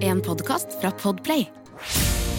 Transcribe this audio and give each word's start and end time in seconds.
En 0.00 0.20
podkast 0.20 0.66
fra 0.80 0.90
Podplay. 0.90 1.44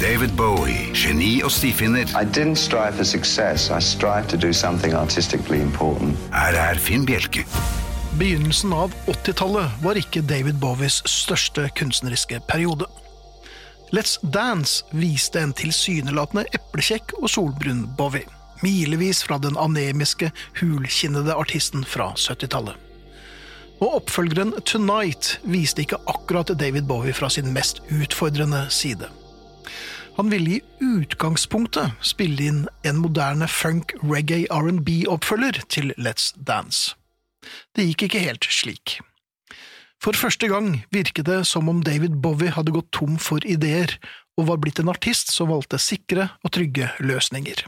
David 0.00 0.30
Bowie, 0.36 0.92
geni 0.94 1.42
og 1.42 1.50
stifinner. 1.50 2.06
I 2.14 2.22
didn't 2.24 2.56
strive 2.56 2.94
for 2.94 3.04
success. 3.04 3.70
I 3.70 3.80
strived 3.80 4.28
to 4.30 4.36
do 4.36 4.52
something 4.52 4.94
artistically 4.94 5.60
important. 5.60 6.14
Her 6.30 6.54
er 6.54 6.78
Finn 6.78 7.06
Bjelke. 7.06 7.42
Begynnelsen 8.18 8.72
av 8.72 8.94
80-tallet 9.10 9.82
var 9.82 9.98
ikke 9.98 10.22
David 10.22 10.60
Bowies 10.62 11.00
største 11.10 11.66
kunstneriske 11.74 12.38
periode. 12.46 12.86
Let's 13.90 14.20
Dance 14.22 14.86
viste 14.94 15.42
en 15.42 15.56
tilsynelatende 15.58 16.46
eplekjekk 16.54 17.16
og 17.18 17.30
solbrun 17.34 17.88
Bowie, 17.98 18.30
milevis 18.62 19.26
fra 19.26 19.42
den 19.42 19.58
anemiske, 19.58 20.30
hulkinnede 20.60 21.34
artisten 21.34 21.82
fra 21.82 22.12
70-tallet. 22.14 22.83
Og 23.82 23.98
oppfølgeren 24.00 24.54
Tonight 24.66 25.38
viste 25.42 25.82
ikke 25.82 25.98
akkurat 26.10 26.52
David 26.58 26.86
Bowie 26.88 27.14
fra 27.16 27.30
sin 27.32 27.52
mest 27.54 27.82
utfordrende 27.90 28.66
side. 28.70 29.10
Han 30.14 30.30
ville 30.30 30.58
i 30.58 30.60
utgangspunktet 30.78 31.96
spille 32.06 32.46
inn 32.46 32.60
en 32.86 33.00
moderne 33.02 33.48
funk, 33.50 33.96
reggae, 34.06 34.46
R&B-oppfølger 34.46 35.64
til 35.66 35.90
Let's 35.98 36.30
Dance. 36.38 36.94
Det 37.74 37.88
gikk 37.88 38.06
ikke 38.06 38.22
helt 38.22 38.46
slik. 38.46 39.00
For 40.02 40.14
første 40.14 40.48
gang 40.52 40.84
virket 40.94 41.26
det 41.26 41.40
som 41.48 41.68
om 41.68 41.82
David 41.82 42.20
Bowie 42.22 42.54
hadde 42.54 42.74
gått 42.76 42.92
tom 42.94 43.18
for 43.18 43.42
ideer, 43.48 43.96
og 44.38 44.50
var 44.50 44.60
blitt 44.62 44.80
en 44.82 44.90
artist 44.92 45.32
som 45.34 45.50
valgte 45.50 45.78
sikre 45.82 46.28
og 46.44 46.54
trygge 46.54 46.90
løsninger. 47.02 47.64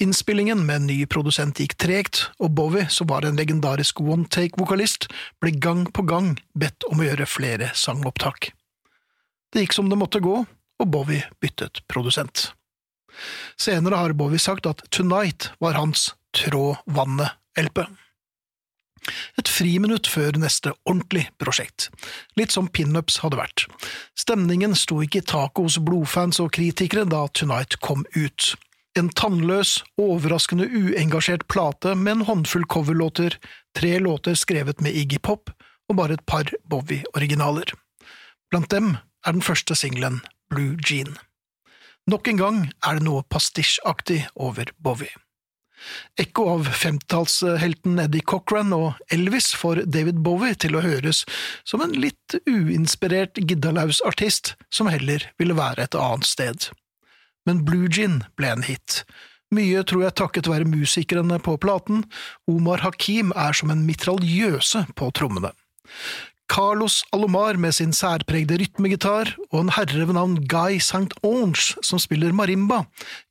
Innspillingen 0.00 0.66
med 0.66 0.76
en 0.76 0.86
ny 0.86 1.06
produsent 1.10 1.58
gikk 1.58 1.74
tregt, 1.82 2.20
og 2.38 2.52
Bowie, 2.54 2.86
som 2.86 3.08
var 3.10 3.24
en 3.26 3.38
legendarisk 3.38 3.98
one-take-vokalist, 3.98 5.08
ble 5.42 5.50
gang 5.58 5.88
på 5.90 6.04
gang 6.06 6.36
bedt 6.54 6.86
om 6.86 7.02
å 7.02 7.08
gjøre 7.08 7.26
flere 7.26 7.72
sangopptak. 7.74 8.52
Det 9.50 9.64
gikk 9.64 9.74
som 9.74 9.88
det 9.90 9.98
måtte 9.98 10.22
gå, 10.22 10.44
og 10.78 10.92
Bowie 10.94 11.26
byttet 11.42 11.82
produsent. 11.90 12.52
Senere 13.58 13.98
har 13.98 14.14
Bowie 14.14 14.38
sagt 14.38 14.68
at 14.70 14.84
Tonight 14.94 15.50
var 15.58 15.74
hans 15.74 16.12
Trå 16.36 16.76
vannet-LP. 16.86 17.82
Et 19.40 19.50
friminutt 19.50 20.06
før 20.06 20.38
neste 20.38 20.76
ordentlig 20.84 21.24
prosjekt, 21.42 21.88
litt 22.38 22.54
som 22.54 22.70
pinups 22.70 23.18
hadde 23.24 23.40
vært. 23.40 23.66
Stemningen 24.14 24.78
sto 24.78 25.00
ikke 25.02 25.24
i 25.24 25.26
taket 25.26 25.64
hos 25.64 25.82
blodfans 25.82 26.38
og 26.44 26.52
kritikere 26.54 27.08
da 27.08 27.26
Tonight 27.34 27.80
kom 27.82 28.06
ut. 28.14 28.52
En 28.98 29.10
tannløs, 29.14 29.84
overraskende 30.00 30.64
uengasjert 30.74 31.44
plate 31.52 31.92
med 31.94 32.16
en 32.16 32.24
håndfull 32.26 32.64
coverlåter, 32.66 33.36
tre 33.76 33.98
låter 34.02 34.34
skrevet 34.34 34.80
med 34.82 34.96
Iggy 34.96 35.20
Pop 35.22 35.52
og 35.88 35.98
bare 36.00 36.16
et 36.18 36.24
par 36.26 36.50
Bowie-originaler. 36.66 37.70
Blant 38.50 38.72
dem 38.74 38.96
er 39.22 39.36
den 39.36 39.44
første 39.44 39.76
singelen 39.78 40.18
Blue 40.50 40.74
Jean. 40.82 41.14
Nok 42.10 42.26
en 42.32 42.40
gang 42.40 42.58
er 42.82 42.98
det 42.98 43.06
noe 43.06 43.22
pastisjaktig 43.30 44.24
over 44.34 44.72
Bowie. 44.82 45.14
Ekko 46.18 46.48
av 46.56 46.66
50-tallshelten 46.74 48.00
Eddie 48.02 48.26
Cochran 48.26 48.74
og 48.74 48.98
Elvis 49.14 49.52
får 49.54 49.84
David 49.86 50.18
Bowie 50.26 50.58
til 50.58 50.74
å 50.74 50.82
høres 50.82 51.22
som 51.68 51.84
en 51.84 51.94
litt 51.94 52.34
uinspirert 52.50 53.38
giddalaus 53.38 54.02
artist 54.08 54.56
som 54.74 54.90
heller 54.90 55.28
ville 55.38 55.54
være 55.54 55.86
et 55.86 55.94
annet 55.94 56.26
sted. 56.26 56.70
Men 57.46 57.64
Blue 57.66 57.90
Gin 57.92 58.22
ble 58.38 58.52
en 58.54 58.64
hit. 58.66 59.02
Mye 59.54 59.82
tror 59.88 60.04
jeg 60.04 60.16
takket 60.20 60.48
være 60.50 60.68
musikerne 60.68 61.38
på 61.40 61.54
platen, 61.60 62.02
Omar 62.50 62.82
Hakim 62.84 63.30
er 63.32 63.56
som 63.56 63.70
en 63.72 63.86
mitraljøse 63.88 64.84
på 64.98 65.08
trommene. 65.16 65.54
Carlos 66.48 67.02
Alomar 67.12 67.58
med 67.60 67.74
sin 67.76 67.92
særpregde 67.92 68.56
rytmegitar 68.60 69.34
og 69.50 69.58
en 69.60 69.72
herre 69.76 70.06
ved 70.08 70.16
navn 70.16 70.38
Guy 70.48 70.78
St. 70.80 71.12
Ange 71.24 71.76
som 71.84 72.00
spiller 72.00 72.32
marimba, 72.32 72.82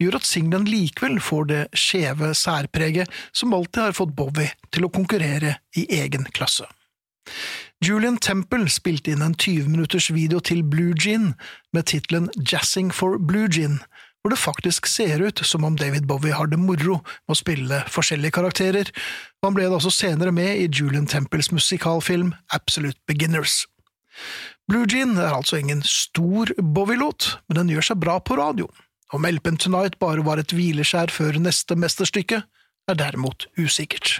gjør 0.00 0.18
at 0.18 0.28
singelen 0.28 0.68
likevel 0.68 1.16
får 1.24 1.48
det 1.52 1.62
skjeve 1.72 2.34
særpreget 2.36 3.12
som 3.32 3.56
alltid 3.56 3.86
har 3.86 3.96
fått 3.96 4.12
Bowie 4.16 4.52
til 4.68 4.84
å 4.84 4.92
konkurrere 4.92 5.56
i 5.80 5.86
egen 5.96 6.28
klasse. 6.36 6.68
Julian 7.84 8.16
Temple 8.16 8.70
spilte 8.72 9.12
inn 9.12 9.20
en 9.20 9.34
20 9.36 9.68
minutters 9.68 10.08
video 10.08 10.40
til 10.40 10.62
Blue 10.64 10.94
Gin 10.96 11.34
med 11.76 11.84
tittelen 11.90 12.30
Jazzing 12.40 12.88
for 12.88 13.18
Blue 13.20 13.50
Gin, 13.52 13.82
hvor 14.22 14.32
det 14.32 14.40
faktisk 14.40 14.88
ser 14.88 15.20
ut 15.20 15.42
som 15.44 15.64
om 15.68 15.76
David 15.76 16.06
Bowie 16.08 16.32
har 16.32 16.48
det 16.48 16.56
moro 16.58 17.02
med 17.04 17.34
å 17.34 17.36
spille 17.36 17.82
forskjellige 17.92 18.38
karakterer, 18.38 18.88
og 18.88 19.48
han 19.50 19.58
ble 19.58 19.68
da 19.68 19.76
også 19.76 19.92
senere 19.92 20.32
med 20.32 20.62
i 20.62 20.70
Julian 20.72 21.06
Temples 21.06 21.52
musikalfilm 21.52 22.32
Absolute 22.56 22.98
Beginners. 23.06 23.66
Blue 24.66 24.88
Jean 24.88 25.12
er 25.20 25.36
altså 25.36 25.60
ingen 25.60 25.84
stor 25.84 26.54
Bowie-låt, 26.56 27.36
men 27.46 27.60
den 27.60 27.74
gjør 27.74 27.90
seg 27.90 28.00
bra 28.00 28.16
på 28.24 28.38
radio. 28.40 28.70
Om 29.12 29.28
LP-en 29.28 29.60
Tonight 29.60 30.00
bare 30.00 30.24
var 30.24 30.40
et 30.40 30.56
hvileskjær 30.56 31.12
før 31.12 31.36
neste 31.44 31.76
mesterstykke, 31.76 32.40
er 32.88 32.98
derimot 32.98 33.46
usikkert. 33.60 34.16